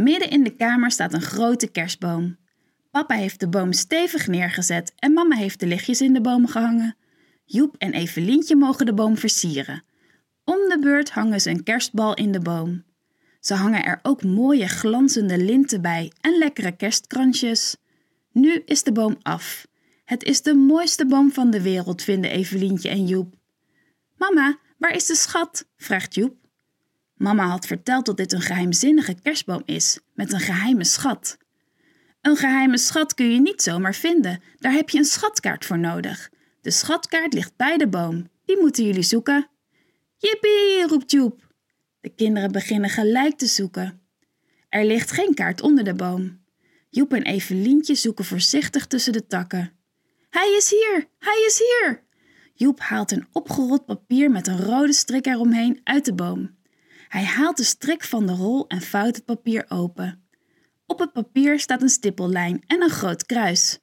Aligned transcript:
Midden 0.00 0.30
in 0.30 0.42
de 0.42 0.56
kamer 0.56 0.90
staat 0.90 1.12
een 1.12 1.20
grote 1.20 1.70
kerstboom. 1.70 2.36
Papa 2.90 3.14
heeft 3.14 3.40
de 3.40 3.48
boom 3.48 3.72
stevig 3.72 4.26
neergezet 4.26 4.92
en 4.96 5.12
mama 5.12 5.36
heeft 5.36 5.60
de 5.60 5.66
lichtjes 5.66 6.00
in 6.00 6.12
de 6.12 6.20
boom 6.20 6.46
gehangen. 6.46 6.96
Joep 7.44 7.76
en 7.78 7.92
Evelientje 7.92 8.56
mogen 8.56 8.86
de 8.86 8.94
boom 8.94 9.16
versieren. 9.16 9.84
Om 10.44 10.56
de 10.56 10.78
beurt 10.80 11.10
hangen 11.10 11.40
ze 11.40 11.50
een 11.50 11.62
kerstbal 11.62 12.14
in 12.14 12.32
de 12.32 12.40
boom. 12.40 12.84
Ze 13.40 13.54
hangen 13.54 13.84
er 13.84 13.98
ook 14.02 14.22
mooie 14.22 14.68
glanzende 14.68 15.38
linten 15.38 15.82
bij 15.82 16.12
en 16.20 16.38
lekkere 16.38 16.76
kerstkransjes. 16.76 17.76
Nu 18.32 18.62
is 18.64 18.82
de 18.82 18.92
boom 18.92 19.16
af. 19.22 19.66
Het 20.04 20.24
is 20.24 20.42
de 20.42 20.54
mooiste 20.54 21.06
boom 21.06 21.32
van 21.32 21.50
de 21.50 21.62
wereld, 21.62 22.02
vinden 22.02 22.30
Evelientje 22.30 22.88
en 22.88 23.06
Joep. 23.06 23.34
Mama, 24.16 24.58
waar 24.78 24.94
is 24.94 25.06
de 25.06 25.14
schat? 25.14 25.66
vraagt 25.76 26.14
Joep. 26.14 26.39
Mama 27.20 27.46
had 27.46 27.66
verteld 27.66 28.06
dat 28.06 28.16
dit 28.16 28.32
een 28.32 28.40
geheimzinnige 28.40 29.14
kerstboom 29.22 29.62
is, 29.64 29.98
met 30.14 30.32
een 30.32 30.40
geheime 30.40 30.84
schat. 30.84 31.38
Een 32.20 32.36
geheime 32.36 32.78
schat 32.78 33.14
kun 33.14 33.30
je 33.30 33.40
niet 33.40 33.62
zomaar 33.62 33.94
vinden, 33.94 34.42
daar 34.58 34.72
heb 34.72 34.90
je 34.90 34.98
een 34.98 35.04
schatkaart 35.04 35.64
voor 35.64 35.78
nodig. 35.78 36.30
De 36.60 36.70
schatkaart 36.70 37.32
ligt 37.32 37.56
bij 37.56 37.76
de 37.76 37.88
boom, 37.88 38.28
die 38.44 38.58
moeten 38.60 38.84
jullie 38.84 39.02
zoeken. 39.02 39.48
Jippie, 40.16 40.86
roept 40.86 41.10
Joep. 41.10 41.52
De 42.00 42.08
kinderen 42.08 42.52
beginnen 42.52 42.90
gelijk 42.90 43.38
te 43.38 43.46
zoeken. 43.46 44.00
Er 44.68 44.84
ligt 44.84 45.10
geen 45.10 45.34
kaart 45.34 45.60
onder 45.60 45.84
de 45.84 45.94
boom. 45.94 46.40
Joep 46.90 47.12
en 47.12 47.22
Evelientje 47.22 47.94
zoeken 47.94 48.24
voorzichtig 48.24 48.86
tussen 48.86 49.12
de 49.12 49.26
takken. 49.26 49.72
Hij 50.30 50.54
is 50.56 50.70
hier! 50.70 51.08
Hij 51.18 51.44
is 51.46 51.58
hier! 51.58 52.04
Joep 52.54 52.80
haalt 52.80 53.12
een 53.12 53.26
opgerold 53.32 53.84
papier 53.84 54.30
met 54.30 54.46
een 54.46 54.64
rode 54.64 54.92
strik 54.92 55.26
eromheen 55.26 55.80
uit 55.84 56.04
de 56.04 56.14
boom. 56.14 56.58
Hij 57.10 57.24
haalt 57.24 57.56
de 57.56 57.64
strik 57.64 58.04
van 58.04 58.26
de 58.26 58.32
rol 58.32 58.66
en 58.66 58.80
vouwt 58.80 59.16
het 59.16 59.24
papier 59.24 59.64
open. 59.68 60.28
Op 60.86 60.98
het 60.98 61.12
papier 61.12 61.60
staat 61.60 61.82
een 61.82 61.88
stippellijn 61.88 62.62
en 62.66 62.82
een 62.82 62.90
groot 62.90 63.26
kruis. 63.26 63.78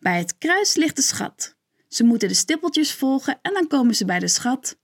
Bij 0.00 0.18
het 0.18 0.38
kruis 0.38 0.74
ligt 0.74 0.96
de 0.96 1.02
schat. 1.02 1.56
Ze 1.88 2.04
moeten 2.04 2.28
de 2.28 2.34
stippeltjes 2.34 2.92
volgen 2.92 3.38
en 3.42 3.52
dan 3.52 3.66
komen 3.66 3.94
ze 3.94 4.04
bij 4.04 4.18
de 4.18 4.28
schat. 4.28 4.78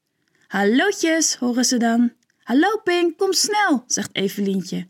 Hallootjes, 0.46 1.34
horen 1.34 1.64
ze 1.64 1.76
dan. 1.76 2.12
Hallo 2.38 2.78
Ping, 2.84 3.16
kom 3.16 3.32
snel, 3.32 3.84
zegt 3.86 4.14
Evelientje. 4.14 4.88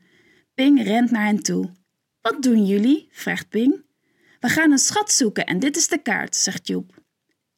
Ping 0.55 0.83
rent 0.83 1.11
naar 1.11 1.27
hen 1.27 1.43
toe. 1.43 1.73
Wat 2.21 2.43
doen 2.43 2.67
jullie? 2.67 3.09
vraagt 3.13 3.48
Ping. 3.48 3.85
We 4.41 4.48
gaan 4.48 4.73
een 4.73 4.79
schat 4.79 5.13
zoeken 5.13 5.47
en 5.47 5.59
dit 5.59 5.77
is 5.77 5.89
de 5.89 5.98
kaart, 5.98 6.37
zegt 6.37 6.67
Joep. 6.67 7.03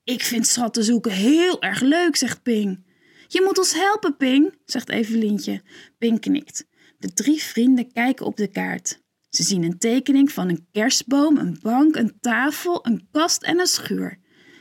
Ik 0.05 0.23
vind 0.23 0.47
schatten 0.47 0.85
zoeken 0.85 1.13
heel 1.13 1.63
erg 1.63 1.81
leuk, 1.81 2.17
zegt 2.17 2.43
Ping. 2.43 2.85
Je 3.29 3.43
moet 3.43 3.59
ons 3.59 3.75
helpen, 3.75 4.17
Ping, 4.17 4.55
zegt 4.65 4.89
Evelientje. 4.89 5.63
Ping 5.99 6.21
knikt. 6.21 6.67
De 6.99 7.13
drie 7.13 7.43
vrienden 7.43 7.93
kijken 7.93 8.27
op 8.27 8.37
de 8.37 8.47
kaart. 8.47 9.03
Ze 9.31 9.43
zien 9.43 9.63
een 9.63 9.79
tekening 9.79 10.33
van 10.33 10.49
een 10.49 10.67
kerstboom, 10.73 11.37
een 11.37 11.59
bank, 11.63 11.97
een 11.97 12.19
tafel, 12.21 12.87
een 12.87 13.09
kast 13.11 13.43
en 13.43 13.61
een 13.61 13.67
schuur. 13.67 14.19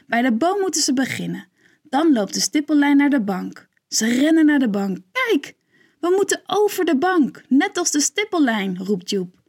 Bij 0.08 0.22
de 0.22 0.34
boom 0.34 0.60
moeten 0.60 0.82
ze 0.82 0.94
beginnen. 0.94 1.48
Dan 1.84 2.14
loopt 2.14 2.34
de 2.34 2.40
stippellijn 2.40 2.98
naar 2.98 3.10
de 3.10 3.22
bank. 3.22 3.68
Ze 3.88 4.08
rennen 4.08 4.46
naar 4.46 4.60
de 4.60 4.70
bank. 4.70 4.98
Kijk, 5.12 5.54
we 6.00 6.14
moeten 6.16 6.42
over 6.46 6.86
de 6.86 6.98
bank, 6.98 7.44
net 7.48 7.78
als 7.78 7.92
de 7.92 8.00
stippellijn, 8.00 8.78
roept 8.78 9.10
Joep. 9.10 9.42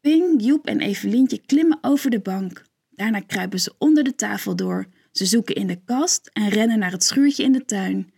Ping, 0.00 0.44
Joep 0.44 0.66
en 0.66 0.80
Evelientje 0.80 1.40
klimmen 1.46 1.78
over 1.80 2.10
de 2.10 2.20
bank. 2.20 2.62
Daarna 2.90 3.20
kruipen 3.20 3.60
ze 3.60 3.74
onder 3.78 4.04
de 4.04 4.14
tafel 4.14 4.56
door. 4.56 4.86
Ze 5.12 5.26
zoeken 5.26 5.54
in 5.54 5.66
de 5.66 5.80
kast 5.84 6.30
en 6.32 6.48
rennen 6.48 6.78
naar 6.78 6.90
het 6.90 7.04
schuurtje 7.04 7.42
in 7.44 7.52
de 7.52 7.64
tuin. 7.64 8.12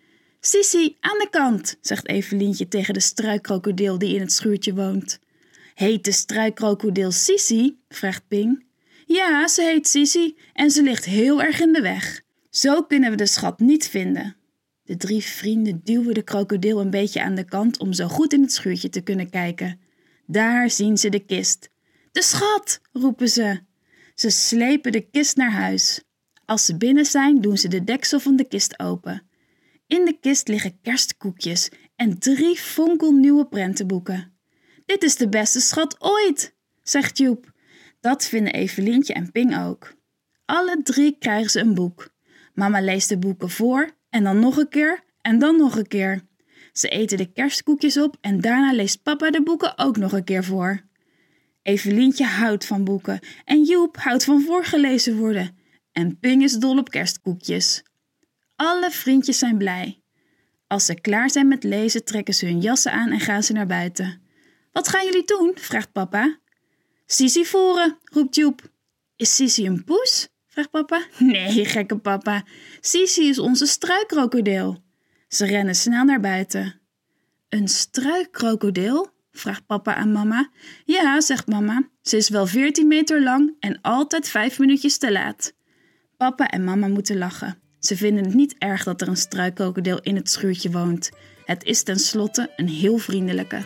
Sissi, 0.47 0.97
aan 1.01 1.19
de 1.19 1.29
kant, 1.31 1.77
zegt 1.81 2.09
Evelientje 2.09 2.69
tegen 2.69 2.95
de 2.95 3.01
struikkrokodil 3.01 3.99
die 3.99 4.15
in 4.15 4.21
het 4.21 4.33
schuurtje 4.33 4.75
woont. 4.75 5.19
Heet 5.75 6.05
de 6.05 6.13
struikkrokodil 6.13 7.13
Sissi? 7.13 7.79
vraagt 7.89 8.29
Ping. 8.29 8.65
Ja, 9.07 9.49
ze 9.49 9.63
heet 9.63 9.89
Sissi 9.89 10.37
en 10.53 10.71
ze 10.71 10.83
ligt 10.83 11.05
heel 11.05 11.43
erg 11.43 11.61
in 11.61 11.73
de 11.73 11.81
weg. 11.81 12.23
Zo 12.51 12.83
kunnen 12.83 13.11
we 13.11 13.17
de 13.17 13.27
schat 13.27 13.59
niet 13.59 13.89
vinden. 13.89 14.37
De 14.83 14.97
drie 14.97 15.23
vrienden 15.23 15.81
duwen 15.85 16.15
de 16.15 16.23
krokodil 16.23 16.81
een 16.81 16.91
beetje 16.91 17.23
aan 17.23 17.35
de 17.35 17.45
kant 17.45 17.79
om 17.79 17.93
zo 17.93 18.09
goed 18.09 18.33
in 18.33 18.43
het 18.43 18.53
schuurtje 18.53 18.89
te 18.89 19.01
kunnen 19.01 19.31
kijken. 19.31 19.81
Daar 20.27 20.71
zien 20.71 20.99
ze 20.99 21.09
de 21.09 21.25
kist. 21.25 21.71
De 22.13 22.23
schat, 22.23 22.81
roepen 22.93 23.29
ze. 23.29 23.61
Ze 24.15 24.31
slepen 24.31 24.93
de 24.93 25.01
kist 25.11 25.37
naar 25.37 25.53
huis. 25.53 26.03
Als 26.45 26.65
ze 26.65 26.77
binnen 26.77 27.07
zijn, 27.07 27.41
doen 27.41 27.59
ze 27.59 27.69
de 27.69 27.85
deksel 27.85 28.21
van 28.21 28.37
de 28.37 28.45
kist 28.45 28.79
open. 28.79 29.23
In 29.95 30.05
de 30.05 30.19
kist 30.21 30.49
liggen 30.49 30.81
kerstkoekjes 30.83 31.71
en 31.97 32.19
drie 32.19 32.57
fonkelnieuwe 32.57 33.47
prentenboeken. 33.47 34.33
Dit 34.87 35.03
is 35.03 35.17
de 35.17 35.29
beste 35.29 35.61
schat 35.61 35.97
ooit, 35.99 36.55
zegt 36.83 37.19
Joep. 37.19 37.53
Dat 38.01 38.25
vinden 38.25 38.53
Evelientje 38.53 39.13
en 39.13 39.33
Ping 39.33 39.59
ook. 39.59 39.95
Alle 40.45 40.83
drie 40.83 41.17
krijgen 41.19 41.51
ze 41.51 41.61
een 41.61 41.75
boek. 41.75 42.09
Mama 42.55 42.81
leest 42.81 43.09
de 43.09 43.19
boeken 43.19 43.51
voor 43.51 43.91
en 44.11 44.25
dan 44.25 44.39
nog 44.41 44.57
een 44.57 44.69
keer 44.69 45.05
en 45.21 45.39
dan 45.39 45.57
nog 45.57 45.77
een 45.77 45.89
keer. 45.89 46.27
Ze 46.73 46.89
eten 46.89 47.19
de 47.19 47.33
kerstkoekjes 47.33 47.99
op 47.99 48.17
en 48.21 48.41
daarna 48.41 48.73
leest 48.73 49.03
papa 49.03 49.31
de 49.31 49.43
boeken 49.43 49.79
ook 49.79 49.97
nog 49.97 50.13
een 50.13 50.25
keer 50.25 50.45
voor. 50.45 50.83
Evelientje 51.63 52.25
houdt 52.25 52.67
van 52.67 52.85
boeken 52.85 53.21
en 53.45 53.63
Joep 53.63 53.97
houdt 53.97 54.25
van 54.25 54.43
voorgelezen 54.43 55.17
worden. 55.17 55.57
En 55.93 56.19
Ping 56.19 56.43
is 56.43 56.53
dol 56.53 56.79
op 56.79 56.91
kerstkoekjes. 56.91 57.83
Alle 58.57 58.91
vriendjes 58.91 59.39
zijn 59.39 59.59
blij. 59.59 60.03
Als 60.67 60.85
ze 60.85 61.01
klaar 61.01 61.31
zijn 61.31 61.49
met 61.49 61.65
lezen, 61.65 62.05
trekken 62.05 62.35
ze 62.35 62.47
hun 62.47 62.61
jassen 62.61 62.93
aan 62.93 63.11
en 63.11 63.21
gaan 63.21 63.43
ze 63.43 63.53
naar 63.53 63.67
buiten. 63.67 64.23
Wat 64.73 64.89
gaan 64.89 65.05
jullie 65.05 65.25
doen? 65.25 65.53
vraagt 65.55 65.93
papa. 65.93 66.39
Sisi 67.07 67.45
voeren, 67.45 67.99
roept 68.05 68.35
Joep. 68.35 68.73
Is 69.17 69.35
Sisi 69.35 69.67
een 69.67 69.85
poes? 69.85 70.29
vraagt 70.47 70.71
papa. 70.71 71.07
Nee, 71.19 71.65
gekke 71.65 71.99
papa. 71.99 72.45
Sisi 72.81 73.29
is 73.29 73.39
onze 73.39 73.67
struikkrokodil. 73.67 74.83
Ze 75.29 75.47
rennen 75.47 75.75
snel 75.75 76.05
naar 76.05 76.21
buiten. 76.21 76.81
Een 77.49 77.69
struikkrokodil? 77.69 79.13
vraagt 79.31 79.67
papa 79.67 79.95
aan 79.95 80.13
mama. 80.13 80.51
Ja, 80.85 81.21
zegt 81.21 81.47
mama. 81.47 81.89
Ze 82.03 82.17
is 82.17 82.29
wel 82.29 82.47
veertien 82.47 82.87
meter 82.87 83.23
lang 83.23 83.57
en 83.61 83.81
altijd 83.81 84.29
vijf 84.29 84.59
minuutjes 84.59 84.99
te 84.99 85.13
laat. 85.13 85.55
Papa 86.17 86.49
en 86.49 86.65
mama 86.65 86.89
moeten 86.89 87.19
lachen. 87.19 87.63
Ze 87.85 87.97
vinden 87.97 88.25
het 88.25 88.35
niet 88.35 88.55
erg 88.59 88.85
dat 88.85 89.01
er 89.01 89.09
een 89.09 89.17
struikkrokodil 89.17 89.99
in 90.03 90.17
het 90.17 90.31
schuurtje 90.31 90.71
woont. 90.71 91.11
Het 91.45 91.65
is 91.65 91.83
tenslotte 91.83 92.53
een 92.57 92.69
heel 92.69 92.99
vriendelijke. 92.99 93.63